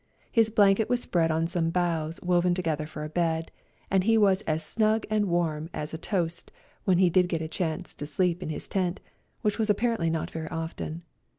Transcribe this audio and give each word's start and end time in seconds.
His 0.31 0.49
blanket 0.49 0.89
was 0.89 0.99
spread 0.99 1.29
on 1.29 1.45
some 1.45 1.69
boughs 1.69 2.19
woven 2.23 2.55
together 2.55 2.87
for 2.87 3.03
a 3.03 3.09
bed, 3.09 3.51
and 3.91 4.03
he 4.03 4.17
was 4.17 4.41
as 4.47 4.63
snug 4.65 5.05
and 5.11 5.27
warm 5.27 5.69
as 5.75 5.93
a 5.93 5.97
toast 5.99 6.51
when 6.85 6.97
he 6.97 7.11
did 7.11 7.29
get 7.29 7.39
a 7.43 7.47
chance 7.47 7.93
to 7.93 8.07
sleep 8.07 8.41
in 8.41 8.49
his 8.49 8.67
tent, 8.67 8.99
which 9.43 9.59
was 9.59 9.69
apparently 9.69 10.09
not 10.09 10.31
very 10.31 10.47
often. 10.49 11.03